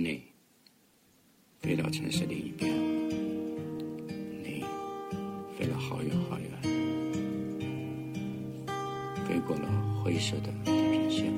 [0.00, 0.22] 你
[1.58, 2.72] 飞到城市另一边，
[4.44, 4.64] 你
[5.58, 6.48] 飞了好远好远，
[9.26, 9.68] 飞过了
[10.00, 11.34] 灰色的地平线，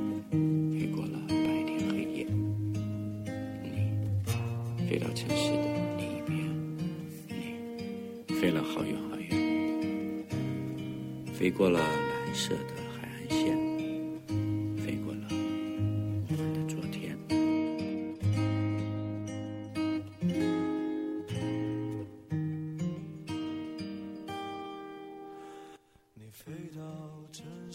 [0.79, 1.35] 飞过了白
[1.65, 2.27] 天黑夜。
[3.63, 3.67] 你
[4.87, 6.47] 飞到城市的另一边，
[7.29, 10.27] 你飞了好远好远，
[11.33, 12.75] 飞过了蓝色的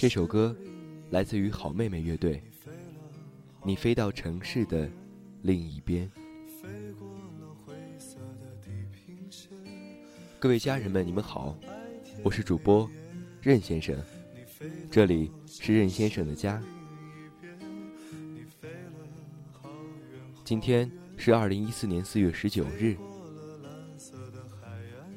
[0.06, 0.56] 这首歌
[1.10, 2.40] 来自于好妹妹乐队。
[3.64, 4.88] 你飞到城市的
[5.42, 6.08] 另一边。
[10.38, 11.58] 各位家人们，你们好，
[12.22, 12.88] 我是主播
[13.42, 14.00] 任先生，
[14.92, 16.62] 这里是任先生的家。
[20.44, 22.96] 今天是二零一四年四月十九日，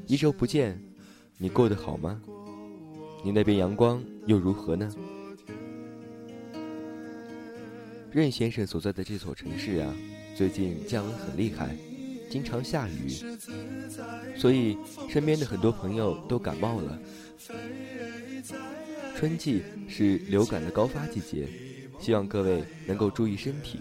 [0.06, 0.82] 一周不见，
[1.36, 2.22] 你过得好吗？
[3.22, 4.86] 你那边阳光又如何呢？
[8.12, 9.96] 任先生所在的这所城市啊，
[10.36, 11.74] 最近降温很厉害，
[12.28, 13.08] 经常下雨，
[14.36, 14.76] 所以
[15.08, 16.98] 身边的很多朋友都感冒了。
[19.16, 21.48] 春季是流感的高发季节，
[21.98, 23.78] 希望各位能够注意身体。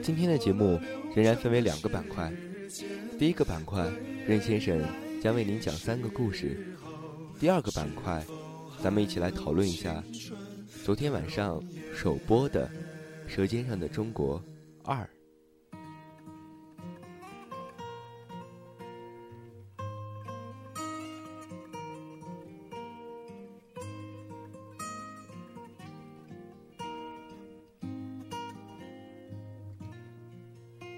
[0.00, 0.78] 今天的节目
[1.16, 2.32] 仍然分为两个板块，
[3.18, 3.90] 第一个板块，
[4.24, 4.80] 任先生
[5.20, 6.50] 将为您讲三个故事；
[7.40, 8.24] 第二个板块，
[8.80, 10.02] 咱们一起来讨论一下
[10.84, 11.60] 昨天晚上
[11.92, 12.70] 首播的
[13.28, 14.42] 《舌尖上的中国
[14.84, 14.96] 二》。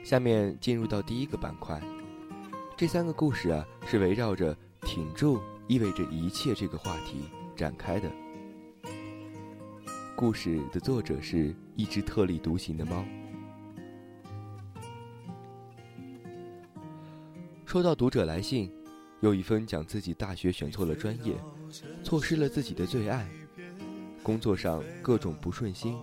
[0.04, 1.80] 下面进入到第一个板块，
[2.76, 7.22] 这三个故事啊是围绕着“挺住意味着一切”这个话题
[7.54, 8.10] 展开的。
[10.16, 13.04] 故事的作者是一只特立独行的猫。
[17.64, 18.72] 收到读者来信，
[19.20, 21.36] 有一封讲自己大学选错了专业，
[22.02, 23.28] 错失了自己的最爱，
[24.20, 25.96] 工作上各种不顺心，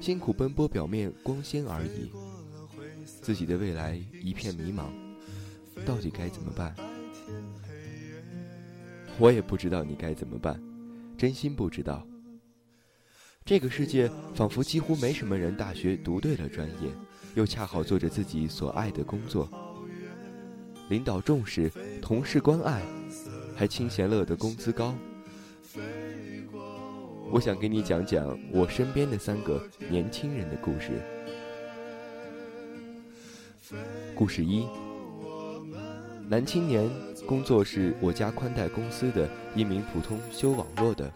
[0.00, 2.10] 辛苦奔波表面光鲜而已。
[3.04, 4.86] 自己的未来一片迷茫，
[5.88, 6.76] 到底该怎么办？
[9.18, 10.62] 我也不知道你该怎么办，
[11.16, 12.06] 真心不知道。
[13.42, 16.90] 这个世界仿佛几乎没什么人大学读对了专业，
[17.36, 19.48] 又恰好做着自己所爱的工作，
[20.90, 21.72] 领导重视，
[22.02, 22.82] 同事关爱，
[23.56, 24.94] 还清闲乐得工资高。
[27.30, 31.00] 我想给你讲讲我身边的三个年轻人的故事。
[34.14, 34.66] 故事一：
[36.30, 36.86] 男青年
[37.26, 41.10] 工作是我家宽带公司的一名普通修网络的。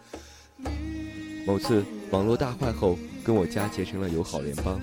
[1.45, 4.79] 某次网络大坏后，跟我家结成了友好联邦。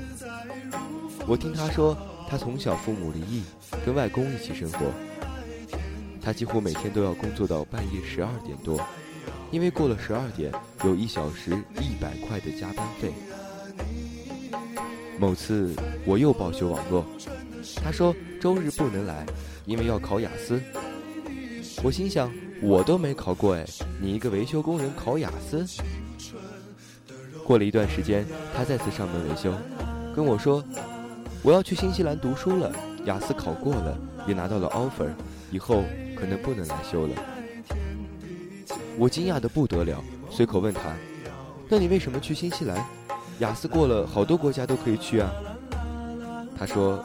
[1.27, 1.97] 我听他说，
[2.29, 3.43] 他从小父母离异，
[3.85, 4.79] 跟外公一起生活。
[6.23, 8.81] 他几乎每天都要工作到半夜十二点多，
[9.51, 10.53] 因为过了十二点
[10.85, 13.13] 有一小时一百块的加班费。
[15.19, 15.75] 某次
[16.05, 17.05] 我又报修网络。
[17.83, 19.27] 他说周日不能来，
[19.67, 20.61] 因为要考雅思。
[21.83, 23.65] 我心想，我都没考过哎，
[24.01, 25.65] 你一个维修工人考雅思？
[27.45, 29.55] 过了一段时间，他再次上门维修，
[30.15, 30.63] 跟我说
[31.43, 32.71] 我要去新西兰读书了，
[33.07, 35.09] 雅思考过了，也拿到了 offer，
[35.51, 35.83] 以后
[36.15, 37.15] 可能不能来修了。
[38.99, 40.93] 我惊讶的不得了，随口问他
[41.69, 42.85] ：“那你为什么去新西兰？
[43.39, 45.33] 雅思过了，好多国家都可以去啊。”
[46.59, 47.03] 他说。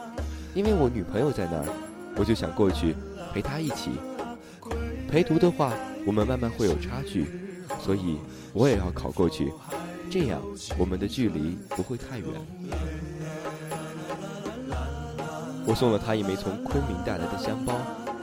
[0.56, 1.66] 因为我女朋友在那儿，
[2.16, 2.96] 我就想过去
[3.30, 3.90] 陪她一起。
[5.06, 5.74] 陪读的话，
[6.06, 7.26] 我们慢慢会有差距，
[7.78, 8.16] 所以
[8.54, 9.52] 我也要考过去，
[10.10, 10.40] 这样
[10.78, 12.28] 我们的距离不会太远。
[15.66, 17.74] 我送了她一枚从昆明带来的香包，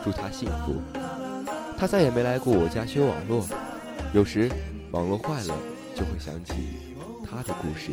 [0.03, 0.81] 祝她幸福。
[1.77, 3.45] 她再也没来过我家修网络，
[4.12, 4.50] 有时
[4.89, 5.56] 网络坏了，
[5.94, 6.53] 就会想起
[7.24, 7.91] 她的故事。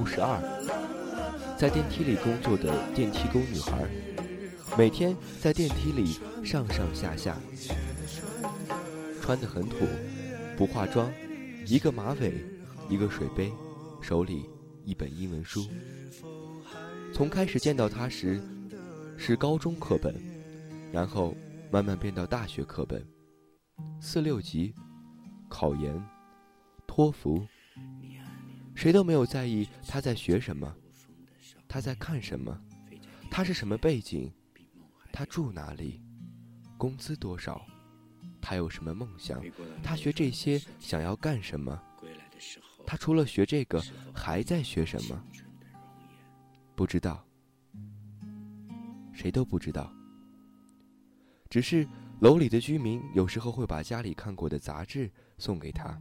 [0.00, 0.40] 故事二，
[1.58, 3.86] 在电梯里工作的电梯工女孩，
[4.78, 7.36] 每天在电梯里上上下下，
[9.20, 9.76] 穿得很土，
[10.56, 11.12] 不化妆，
[11.66, 12.32] 一个马尾，
[12.88, 13.52] 一个水杯，
[14.00, 14.48] 手里
[14.86, 15.68] 一本英文书。
[17.12, 18.42] 从开始见到她时，
[19.18, 20.14] 是高中课本，
[20.90, 21.36] 然后
[21.70, 23.06] 慢慢变到大学课本，
[24.00, 24.74] 四六级、
[25.46, 26.02] 考研、
[26.86, 27.46] 托福，
[28.80, 30.74] 谁都没有在意他在学什么，
[31.68, 32.58] 他在看什么，
[33.30, 34.32] 他是什么背景，
[35.12, 36.00] 他住哪里，
[36.78, 37.60] 工资多少，
[38.40, 39.38] 他有什么梦想，
[39.82, 41.78] 他学这些想要干什么？
[42.86, 43.84] 他除了学这个，
[44.14, 45.22] 还在学什么？
[46.74, 47.22] 不知道，
[49.12, 49.92] 谁都不知道。
[51.50, 51.86] 只是
[52.20, 56.00] 楼里的居民有时候会把家里看过的杂志送给他，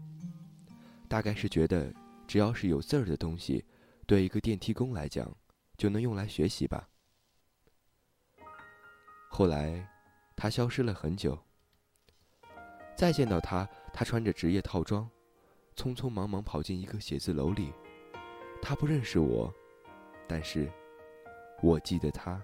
[1.09, 1.93] 大概是觉得
[2.29, 3.65] 只要是有字儿的东西，
[4.05, 5.35] 对一个电梯工来讲，
[5.77, 6.87] 就能用来学习吧。
[9.31, 9.89] 后来，
[10.35, 11.43] 他消失了很久。
[12.95, 15.09] 再见到他，他穿着职业套装。
[15.75, 17.73] 匆匆忙忙跑进一个写字楼里，
[18.61, 19.51] 他不认识我，
[20.27, 20.71] 但是，
[21.63, 22.39] 我记得他。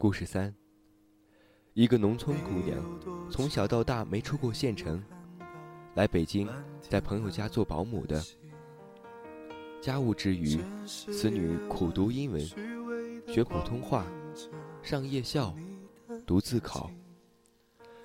[0.00, 0.54] 故事三：
[1.74, 2.82] 一个农村姑娘，
[3.30, 5.04] 从小到大没出过县城，
[5.92, 6.48] 来北京，
[6.80, 8.18] 在朋友家做保姆的。
[9.78, 12.40] 家务之余，此女苦读英文，
[13.26, 14.06] 学普通话，
[14.82, 15.54] 上夜校，
[16.26, 16.90] 读自考，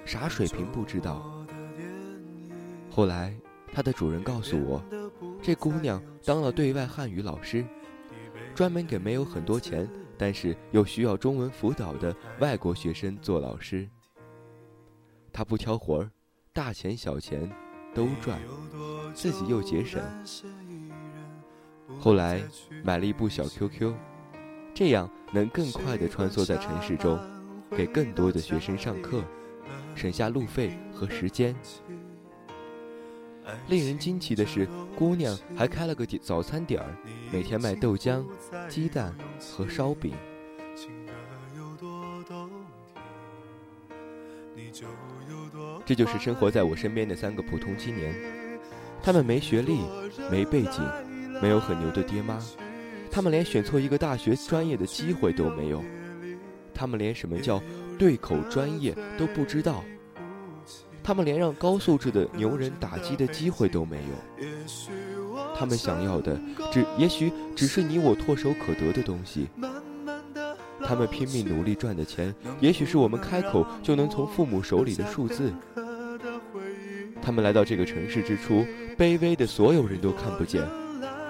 [0.03, 1.47] 啥水平不知道。
[2.89, 3.33] 后来，
[3.71, 4.83] 她的主人告诉我，
[5.41, 7.65] 这姑娘当了对外汉语老师，
[8.53, 13.87] 专门给没有很多钱，但是又需要中文辅导的外国学生做老师。
[15.31, 16.11] 他不挑活儿，
[16.53, 17.51] 大钱小钱
[17.93, 18.39] 都赚，
[19.13, 20.01] 自己又节省。
[21.99, 22.41] 后来
[22.83, 23.93] 买了一部小 QQ，
[24.73, 27.19] 这样能更快地穿梭在城市中，
[27.71, 29.23] 给更多的学生上课，
[29.93, 31.55] 省下路费和时间。
[33.67, 36.95] 令人惊奇的是，姑娘还开了个早餐点儿，
[37.31, 38.23] 每天卖豆浆、
[38.69, 40.13] 鸡蛋和烧饼。
[45.85, 48.13] 这就是生活在我身边的三个普通青年，
[49.01, 49.79] 他们没学历，
[50.31, 50.81] 没背景。
[51.41, 52.39] 没有很牛的爹妈，
[53.11, 55.83] 他们连选错一个大学专业的机会都没有，
[56.73, 57.61] 他们连什么叫
[57.99, 59.83] 对口专业都不知道，
[61.05, 64.45] 他们连让高素质的牛人打击的机会都没有，
[65.55, 66.35] 他们想要的
[66.71, 69.47] 只也许只是你我唾手可得的东西，
[70.83, 75.53] 他们拼命努力赚的钱，也许是我们开口就能从父母手里的数字，
[77.21, 78.65] 他们来到这个城市之初，
[78.97, 80.67] 卑微的所有人都看不见。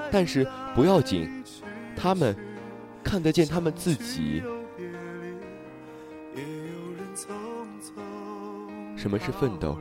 [0.09, 1.43] 但是不要紧，
[1.97, 2.33] 他们
[3.03, 4.41] 看得见他们自己。
[9.05, 9.77] 什么是奋斗？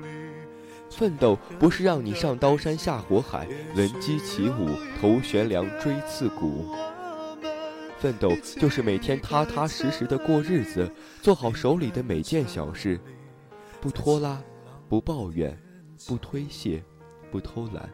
[0.91, 4.69] 奋斗不是让你上刀山下火海，闻鸡起舞，
[5.01, 6.67] 头悬梁，锥刺股。
[7.99, 8.31] 奋斗
[8.61, 10.93] 就是每天踏踏实实的过日子，
[11.23, 13.01] 做好手里的每件小事，
[13.81, 14.39] 不拖拉，
[14.91, 15.59] 不抱怨，
[16.07, 16.85] 不推卸，
[17.31, 17.89] 不偷懒。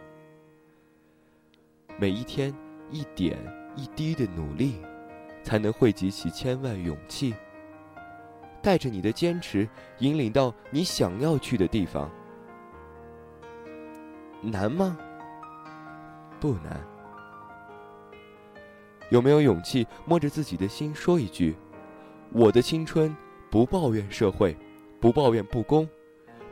[1.97, 2.53] 每一天，
[2.91, 3.38] 一点
[3.77, 4.82] 一滴的努力，
[5.44, 7.32] 才能汇集起千万勇气。
[8.62, 9.68] 带着你的坚持，
[9.98, 12.10] 引领到你想要去的地方。
[14.43, 14.96] 难吗？
[16.38, 16.81] 不难。
[19.10, 21.56] 有没有勇气摸着自己的心说一句
[22.32, 23.14] ：“我的青春
[23.50, 24.56] 不抱怨社会，
[25.00, 25.88] 不抱怨不公，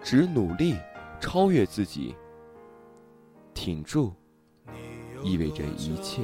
[0.02, 0.76] 只努力
[1.20, 2.14] 超越自己。”
[3.54, 4.12] 挺住。
[5.22, 6.22] 意味着一切。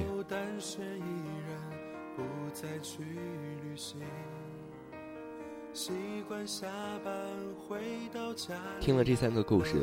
[8.81, 9.75] 听了这三个故事，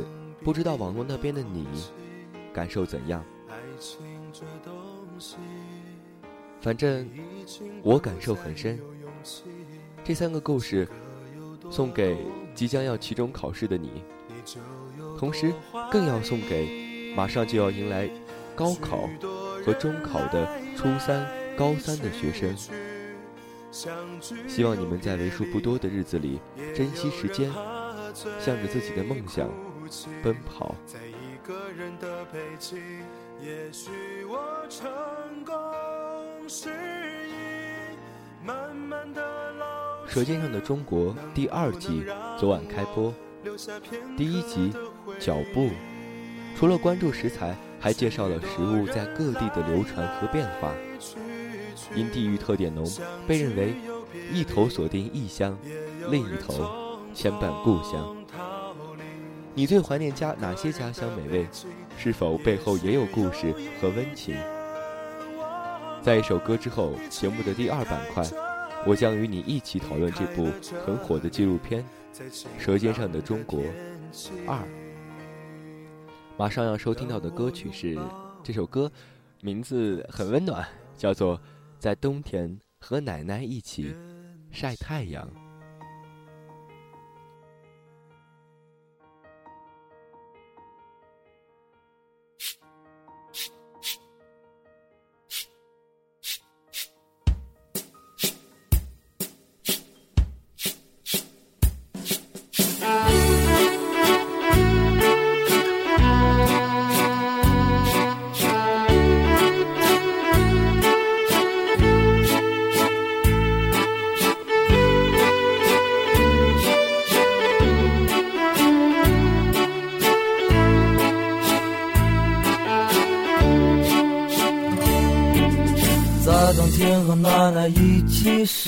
[0.44, 1.68] 不知道网络那边的你
[2.54, 3.24] 感受怎样？
[6.62, 7.10] 反正
[7.84, 8.80] 我感受很深。
[10.04, 10.88] 这三个故事
[11.70, 12.18] 送给
[12.56, 14.04] 即将要期中考试的你，
[15.20, 15.54] 同时
[15.92, 18.10] 更要送给马上就要迎来。
[18.54, 19.10] 高考
[19.66, 21.26] 和中考的初三、
[21.58, 22.54] 高三的学生，
[23.72, 26.42] 希望你们在为数不多的日子里
[26.76, 27.50] 珍惜时间，
[28.40, 29.50] 向着自己的梦想
[30.22, 30.76] 奔跑。
[40.14, 42.04] 《舌尖上的中国》第二季
[42.38, 43.14] 昨晚开播，
[44.18, 44.74] 第一集
[45.18, 45.70] 脚步，
[46.58, 47.56] 除了关注食材。
[47.84, 50.72] 还介绍了食物在各地的流传和变化。
[51.96, 52.86] 因地域特点浓，
[53.28, 53.74] 被认为
[54.34, 55.58] 一头锁定异乡，
[56.10, 58.16] 另一头牵绊故乡。
[59.54, 61.48] 你最怀念家哪些家乡美味？
[61.98, 64.36] 是否背后也有故事和温情？
[66.02, 68.26] 在一首歌之后，节目的第二板块，
[68.88, 70.48] 我将与你一起讨论这部
[70.86, 71.86] 很火的纪录片
[72.58, 73.62] 《舌尖上的中国
[74.48, 74.58] 二》。
[76.38, 78.00] 马上要收听到的歌曲是
[78.42, 78.92] 这首歌，
[79.42, 80.66] 名字很温暖，
[80.98, 81.38] 叫做
[81.82, 83.96] 《在冬天和奶奶一起
[84.52, 85.28] 晒太阳》。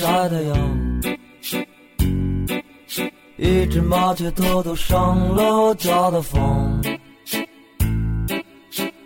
[0.04, 0.54] 晒太阳，
[3.38, 6.78] 一只麻雀偷偷上了我家的房。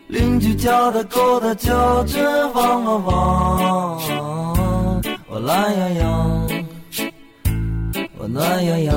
[0.09, 4.00] 邻居家的狗它叫着汪汪汪，
[5.28, 6.49] 我懒洋洋，
[8.19, 8.97] 我暖洋洋，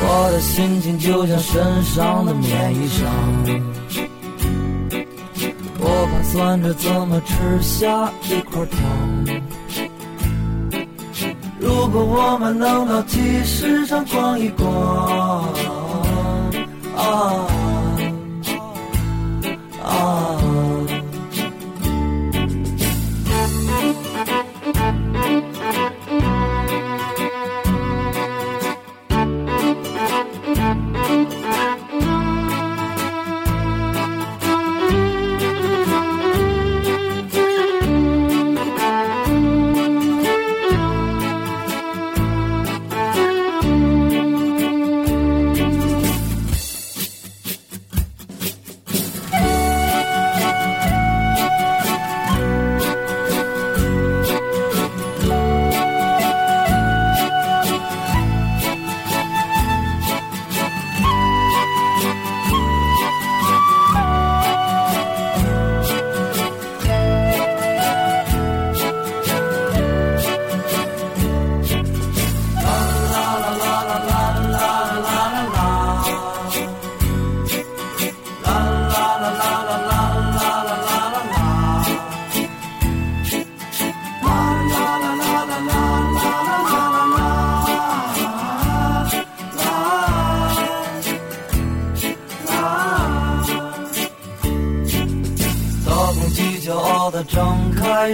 [0.00, 3.83] 我的心情就像身上的棉衣裳。
[6.34, 8.80] 算着怎么吃下一块糖。
[11.60, 15.13] 如果我们能到集市上逛一逛，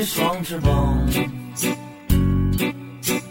[0.05, 0.71] 双翅膀，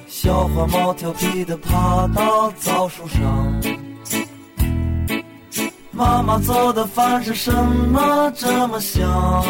[0.08, 3.20] 小花猫调皮的爬到枣树上。
[5.92, 9.44] 妈妈做的饭是什么这么香，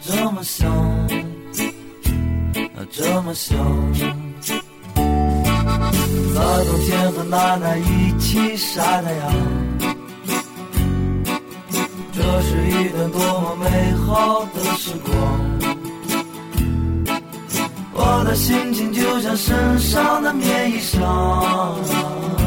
[0.00, 0.70] 这么香，
[2.90, 3.56] 这么香？
[6.34, 9.32] 在冬天和奶奶一起晒太阳。
[12.34, 15.14] 这是一段多么美好的时光，
[17.92, 22.43] 我的心情就像身上的棉衣裳。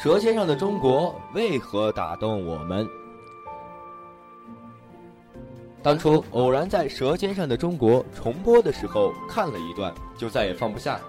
[0.00, 2.88] 舌尖上的中国》为何打动我们？
[5.82, 11.00] 当初偶然在《舌尖上的中国》重播的时候看了一段，就再也放不下。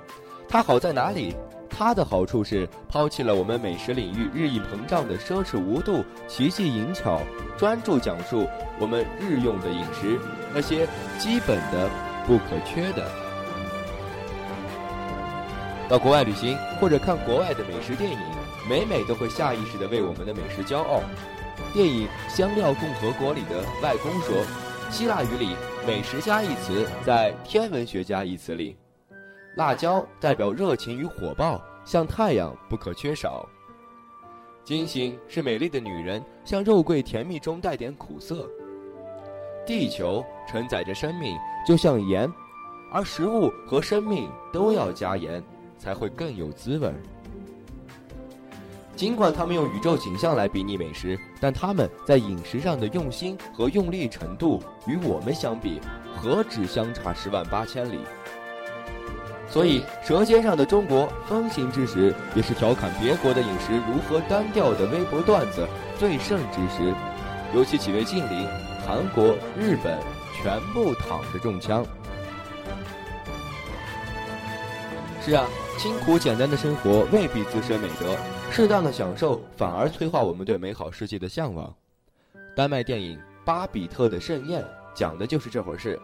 [0.47, 1.35] 它好在哪里？
[1.69, 7.21] 它的好处是抛弃了我们美食领域日益膨胀的奢侈无度、奇技淫巧，
[7.59, 8.47] 专注讲述
[8.79, 10.19] 我们日用的饮食，
[10.51, 10.87] 那些
[11.19, 11.87] 基本的、
[12.25, 13.07] 不可缺的。
[15.87, 18.38] 到国外旅行或者看国外的美食电影。
[18.69, 21.01] 每每都会下意识地为我们的美食骄傲。
[21.73, 24.45] 电影《香料共和国》里的外公说
[24.91, 25.55] ：“希腊语里
[25.87, 28.77] ‘美食家’一词在天文学家一词里，
[29.55, 33.43] 辣椒代表热情与火爆，像太阳不可缺少。
[34.63, 38.47] 金星是美丽的女人，像肉桂甜蜜中带点苦涩。
[39.65, 41.35] 地球承载着生命，
[41.65, 42.31] 就像盐，
[42.93, 45.43] 而食物和生命都要加盐，
[45.79, 46.93] 才会更有滋味。”
[48.99, 55.79] 尽管他们用宇宙景象来比拟美食，但他们在饮食上的用心和用力程度与我们相比，
[56.17, 57.99] 何止相差十万八千里。
[59.47, 65.65] 所以，《舌尖上的中国》风行之时，也是调侃别国的饮食如何单调的微博段子
[65.97, 66.93] 最盛之时。
[67.55, 68.45] 尤其几位近邻，
[68.85, 69.97] 韩国、日本
[70.35, 71.85] 全部躺着中枪。
[75.25, 75.45] 是啊，
[75.77, 78.13] 清苦简单的生活未必自身美德。
[78.51, 81.73] 适当的享受反而催化我们对美好世界的向往。
[82.55, 84.61] 丹麦电影《巴比特的盛宴》
[84.93, 85.97] 讲的就是这回事。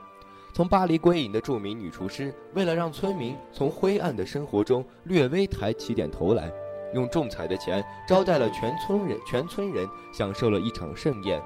[0.53, 6.49] 从巴黎归隐的著名女厨师，为了让村民从灰暗的生活中略微抬起点头来，
[6.93, 11.41] 用中彩的钱招待了全村人，全村人享受了一场盛宴。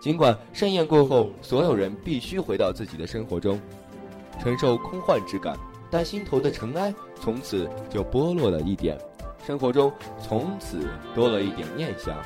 [0.00, 3.60] 尽管盛宴过后，所有人必须回到自己的生活中，
[4.42, 5.56] 承受空幻之感，
[5.90, 8.98] 但心头的尘埃从此就剥落了一点。
[9.46, 12.16] 生活中从此多了一点念想，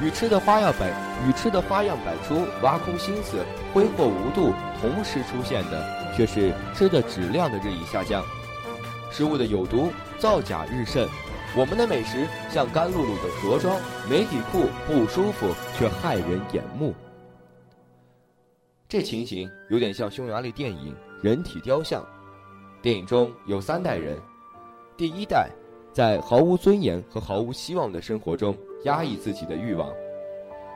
[0.00, 0.88] 与吃的花样百
[1.26, 8.24] 与吃的花样百出，挖空心思挥霍无度，同时出现的却是吃的质量的日益下降，
[9.10, 11.08] 食物的有毒造假日甚，
[11.56, 16.94] 我们的美食像干露露的着装，没底裤不舒服却骇人眼目。
[18.88, 20.94] 这情形有点像匈牙利电影。
[21.22, 22.04] 人体雕像，
[22.82, 24.18] 电影中有三代人，
[24.96, 25.48] 第一代
[25.92, 29.90] 在毫无尊严和毫无希望的生活中压抑自己的欲望，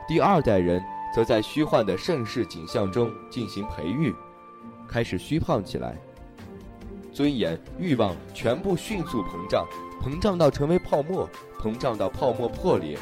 [0.07, 0.81] 第二代人
[1.13, 4.13] 则在虚幻的盛世景象中进行培育，
[4.87, 5.95] 开始虚胖起来，
[7.13, 9.65] 尊严、欲望全部迅速膨胀，
[10.01, 12.97] 膨胀到成为泡沫，膨胀到泡沫破裂，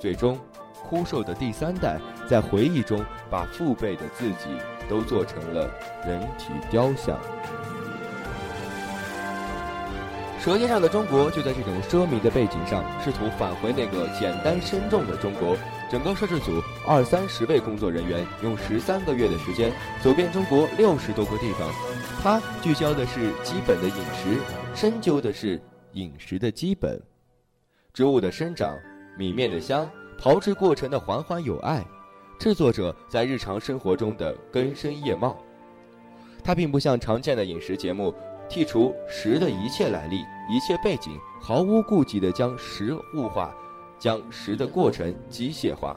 [0.00, 0.38] 最终。
[0.88, 4.48] 枯瘦的第三代在回忆中把父辈的自己
[4.88, 5.70] 都做成了
[6.06, 7.18] 人体雕像。
[10.40, 15.56] 舌尖上的中国就在这种奢靡的背景上，试图返回那个简单深重的中国。
[15.90, 19.72] 整个摄制组二三十位工作人员用十三个月的时间
[20.02, 21.68] 走遍中国六十多个地方。
[22.22, 24.38] 它聚焦的是基本的饮食，
[24.74, 25.60] 深究的是
[25.92, 27.00] 饮食的基本：
[27.92, 28.76] 植物的生长，
[29.16, 29.88] 米面的香。
[30.18, 31.84] 炮制过程的缓缓有爱，
[32.38, 35.36] 制作者在日常生活中的根深叶茂。
[36.44, 38.14] 它并不像常见的饮食节目，
[38.48, 43.52] 剔除食的一切来历、一切背景，毫无顾忌地将食物化，
[43.98, 45.96] 将食的过程机械化。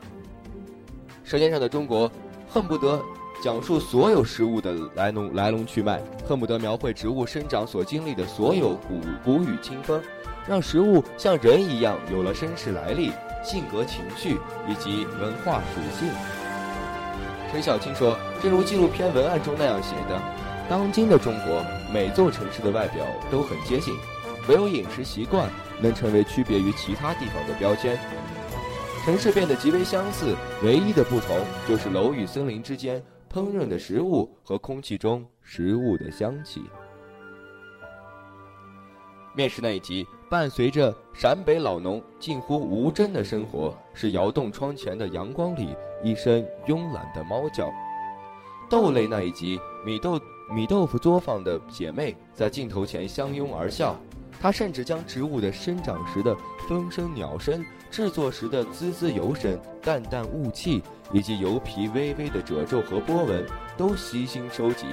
[1.30, 2.10] 《舌尖上的中国》
[2.50, 3.00] 恨不得
[3.42, 10.00] 讲述所有食物的来龙来龙去脉，恨不得描绘植物生长所经历的所有谷谷雨清风，
[10.48, 13.12] 让食物像人一样有了身世来历。
[13.44, 14.38] 性格、情绪
[14.70, 16.08] 以及文化属性。
[17.52, 20.22] 陈小青说：“正如纪录片文案中那样写的，
[20.70, 23.96] 当今的中国，每座城市的外表都很接近，
[24.48, 25.50] 唯有饮食习惯
[25.82, 27.98] 能成为区别于其他地方的标签。
[29.04, 31.36] 城市变得极为相似，唯一的不同
[31.68, 33.02] 就是楼与森林之间
[33.32, 36.64] 烹饪的食物和空气中食物的香气。”
[39.34, 40.06] 面试那一集。
[40.30, 47.70] 伴随着陕北老农近乎无真的生活，是窑洞窗前的阳光里一声慵懒的猫叫。
[48.70, 50.18] 豆类那一集，米豆
[50.50, 54.00] 米豆腐作坊的姐妹在镜头前相拥而笑。
[54.42, 56.36] 他甚至将植物的生长时的
[56.68, 60.82] 风声、鸟声，制作时的滋滋油声、淡淡雾气，
[61.14, 63.46] 以及油皮微微的褶皱和波纹，
[63.78, 64.88] 都悉心收集。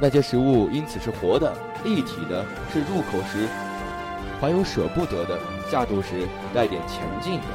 [0.00, 1.52] 那些食物因此是活的、
[1.84, 3.48] 立体的，是入口时。
[4.40, 5.38] 怀有舍不得的，
[5.70, 7.46] 下肚时带点前进的。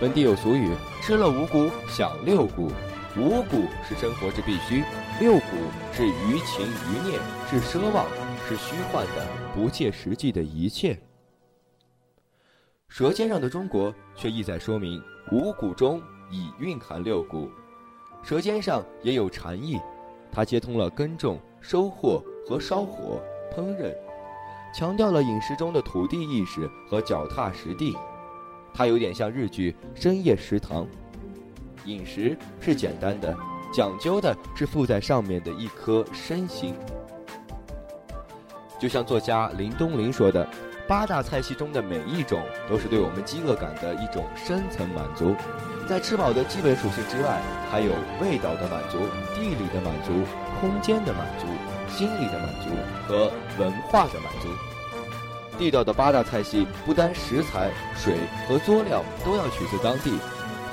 [0.00, 0.70] 本地有俗语
[1.02, 2.70] ：“吃了五谷，享六谷。”
[3.16, 4.82] 五谷是生活之必须，
[5.20, 5.56] 六谷
[5.92, 7.20] 是余情余念，
[7.50, 8.06] 是奢望，
[8.48, 10.98] 是虚幻的、不切实际的一切。
[12.88, 17.48] 舌尖上的中国却意在说明五谷中已蕴含六谷，
[18.22, 19.80] 舌尖上也有禅意，
[20.30, 23.22] 它接通了耕种、收获和烧火、
[23.54, 23.94] 烹饪，
[24.74, 27.96] 强调了饮食中的土地意识和脚踏实地。
[28.74, 30.84] 它有点像日剧《深夜食堂》。
[31.84, 33.36] 饮食是简单的，
[33.72, 36.74] 讲究的是附在上面的一颗身心。
[38.82, 40.44] 就像作家林东林说的
[40.88, 45.36] ：“八大菜系中的每一种都是对我们饥饿感的一种深层满足，
[45.88, 47.40] 在吃饱的基本属性之外，
[47.70, 48.98] 还有味道的满足、
[49.36, 50.10] 地理的满足、
[50.60, 51.46] 空间的满足、
[51.88, 52.70] 心理的满足
[53.06, 54.48] 和文化的满足。
[55.56, 58.16] 地道的八大菜系，不单食材、水
[58.48, 60.18] 和佐料都要取自当地。”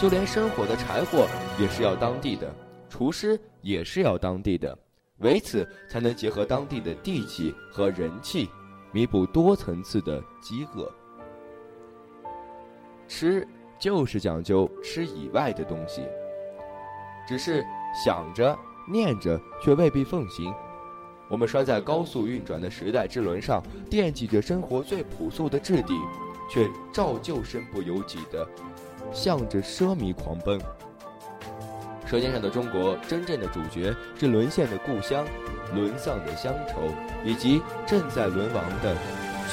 [0.02, 1.28] 就连生火的柴火
[1.60, 2.52] 也是要当地的，
[2.90, 4.76] 厨师也是要当地的，
[5.20, 8.50] 为此才能结合当地的地气和人气，
[8.92, 10.92] 弥补多层次的饥饿。
[13.08, 13.48] 吃
[13.80, 16.04] 就是讲究吃以外的东西，
[17.28, 17.66] 只是
[18.06, 18.58] 想着
[18.90, 20.54] 念着却未必奉行。
[21.30, 25.94] 我们拴在高速运转的时代之轮上，惦记着生活最朴素的质地，
[26.50, 28.48] 却照旧身不由己的。
[29.12, 30.60] 向着奢靡狂奔。
[32.10, 35.28] 舌尖上的中国，真正的主角是沦陷的故乡、
[35.76, 36.92] 沦丧的乡愁，
[37.24, 38.96] 以及正在沦亡的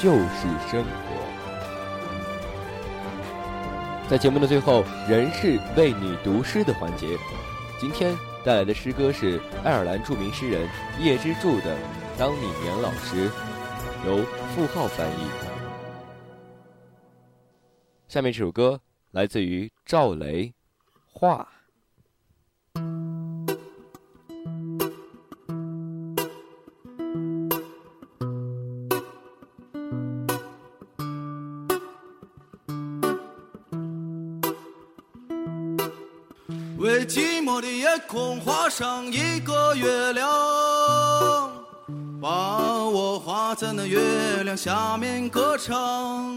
[0.01, 0.89] 旧式生活。
[4.09, 7.19] 在节目的最后，仍是为你读诗的环节。
[7.79, 10.67] 今天带来的诗歌是爱尔兰著名诗人
[10.99, 11.75] 叶之助的
[12.19, 13.29] 《当你年老时》，
[14.07, 15.29] 由付浩翻译。
[18.09, 18.81] 下面这首歌。
[19.13, 20.53] 来自于赵雷，
[21.11, 21.49] 画。
[38.07, 40.29] 空画上一个月亮，
[42.21, 46.37] 把我画在那月亮下面歌唱。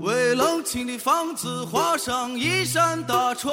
[0.00, 3.52] 为冷清的房子画上一扇大窗，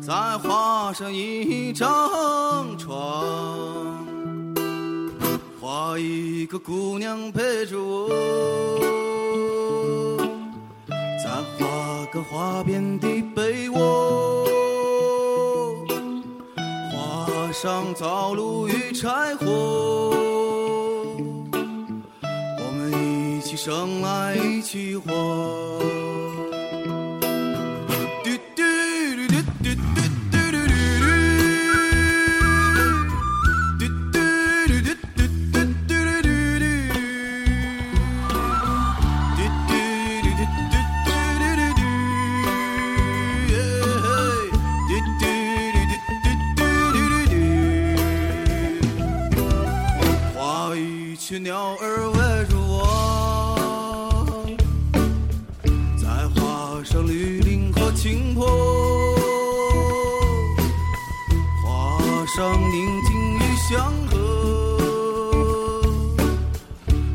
[0.00, 4.06] 再画上一张床，
[5.60, 8.08] 画一个姑娘陪着我，
[10.88, 14.48] 再画个花边的被窝，
[17.64, 19.46] 上灶炉与柴火。
[21.50, 26.03] 我们一起生来一起活。
[51.38, 52.18] 鸟儿围
[52.48, 54.36] 着我，
[55.96, 58.46] 在画上绿林和青坡，
[61.64, 64.12] 画上宁静与祥和，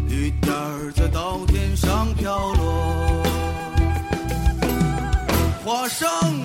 [0.08, 3.23] 雨点儿在稻田上飘落，
[5.63, 6.38] 画上。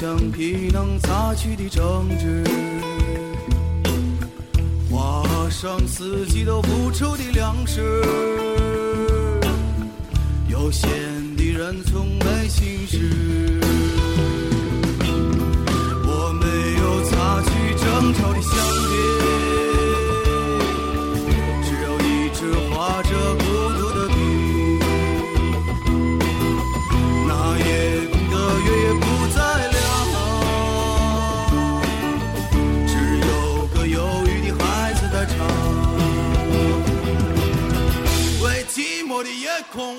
[0.00, 2.44] 橡皮能擦去的争执，
[4.88, 7.82] 画上四季都付出的粮食。
[10.48, 10.88] 悠闲
[11.36, 13.10] 的人从没心事，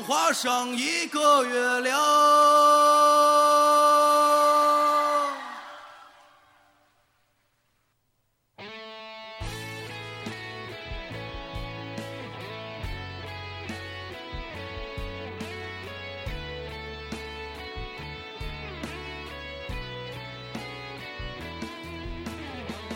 [0.09, 1.95] 画上一个月亮。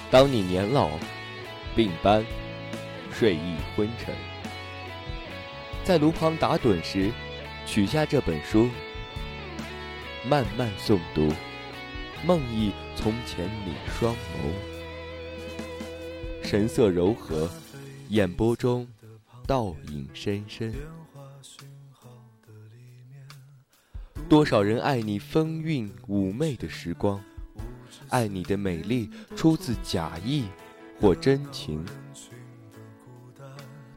[0.10, 0.90] 当你年老，
[1.76, 2.26] 鬓斑，
[3.12, 4.33] 睡意昏沉。
[5.84, 7.12] 在炉旁打盹时，
[7.66, 8.70] 取下这本书，
[10.26, 11.30] 慢慢诵读，
[12.26, 14.18] 梦忆从前你双眸，
[16.42, 17.50] 神色柔和，
[18.08, 18.88] 眼波中
[19.46, 20.74] 倒影深深。
[24.30, 27.22] 多少人爱你风韵妩媚的时光。
[28.08, 30.46] 爱你的美丽出自假意
[31.00, 31.84] 或真情，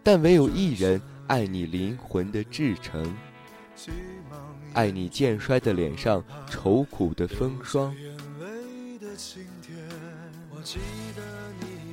[0.02, 3.16] 但唯有一人爱你灵魂的至诚，
[4.72, 7.94] 爱你渐衰的脸上愁苦的风霜。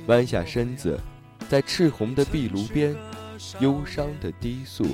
[0.06, 0.98] 弯下身子，
[1.48, 2.94] 在赤红的壁炉边，
[3.60, 4.86] 忧伤的低诉，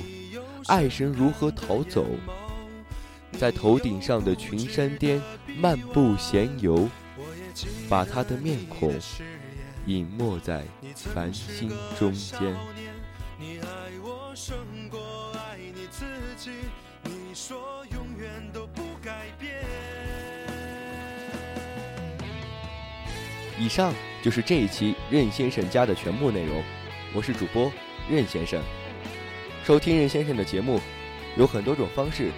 [0.67, 2.07] 爱神如何逃走？
[3.37, 5.21] 在头顶上的群山巅，
[5.57, 6.89] 漫步闲游。
[7.89, 8.93] 把他的面孔
[9.85, 10.63] 隐没在
[10.95, 12.55] 繁星中间。
[13.41, 13.65] 你爱
[14.03, 14.55] 我胜
[14.87, 16.05] 过爱你自
[16.37, 16.51] 己，
[17.03, 19.55] 你说永远都不改变
[23.59, 26.63] 以上就是这一期任先生家的全部内容。
[27.15, 27.71] 我是主播
[28.07, 28.61] 任先生。
[29.65, 30.79] 收听任先生的节目
[31.35, 32.29] 有很多种方式。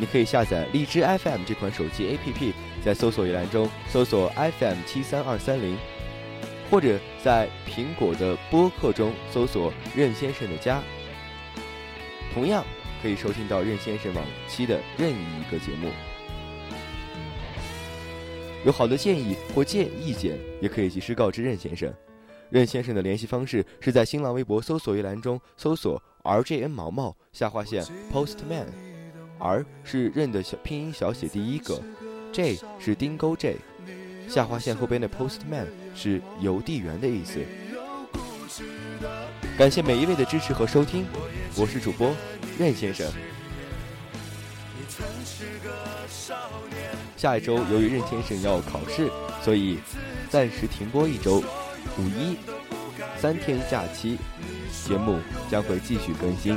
[0.00, 2.52] 你可以下载荔枝 FM 这款手机 APP，
[2.84, 5.78] 在搜索一栏中搜索 FM 七三二三零，
[6.70, 10.80] 或者在苹果的播客中搜索任先生的家，
[12.32, 12.64] 同样
[13.02, 15.90] 可以收听到任先生往期的任意一个节目。
[18.64, 21.92] 有好的建议或建意见，也可以及时告知任先生。
[22.50, 28.66] 任先生的联系方式是在新浪微博搜索一栏中搜索 RJN 毛毛下划线 Postman。
[29.38, 31.82] R 是任的小拼音小写第一个
[32.32, 33.56] ，J 是丁勾 J，
[34.30, 37.40] 下划线后边的 Postman 是邮递员的意思。
[39.58, 41.04] 感谢每一位的支持和收听，
[41.56, 42.14] 我是主播
[42.56, 43.10] 任先生。
[47.16, 49.10] 下一周由于任先生要考试，
[49.42, 49.78] 所以
[50.28, 51.42] 暂时停播一周。
[51.98, 52.36] 五一
[53.18, 54.16] 三天假期，
[54.86, 55.18] 节目
[55.50, 56.56] 将会继续更新。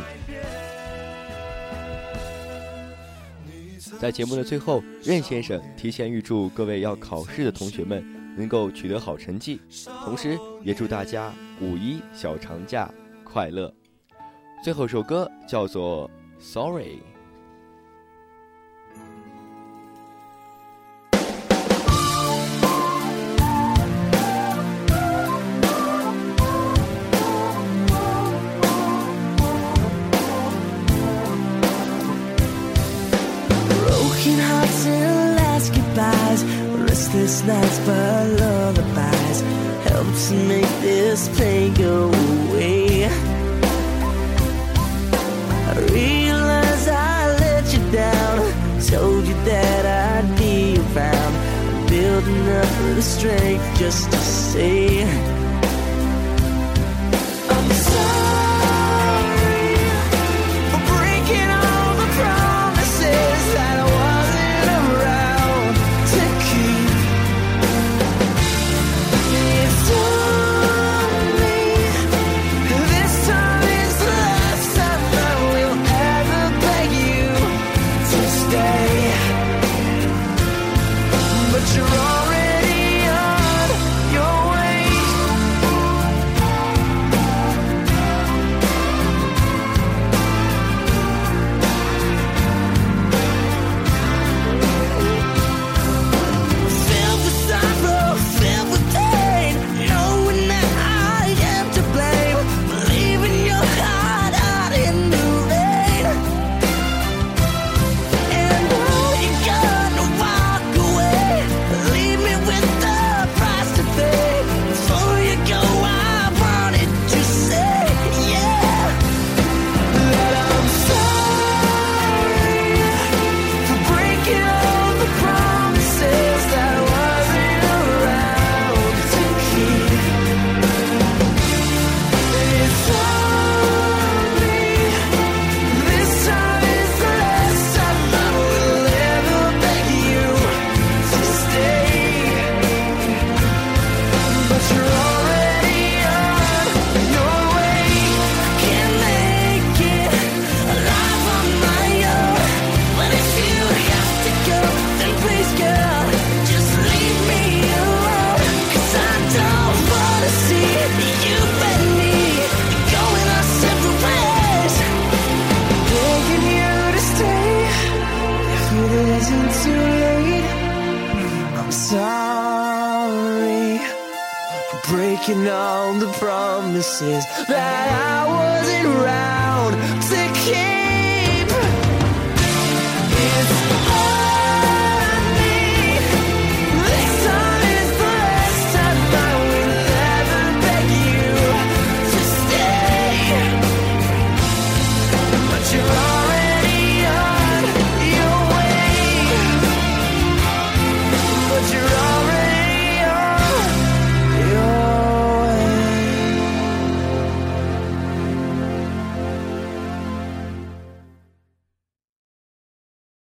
[4.04, 8.04] 在节目的最后，任先生提前预祝各位要考试的同学们
[8.38, 9.62] 能够取得好成绩，
[10.04, 13.74] 同时也祝大家五一小长假快乐。
[14.62, 16.12] 最后一首歌叫做
[16.44, 16.98] 《Sorry》。
[37.14, 39.42] Restless nights but lullabies
[39.88, 43.06] helps make this pain go away.
[45.66, 51.88] I realize I let you down, told you that I'd be around.
[51.88, 55.43] Building up the strength just to say.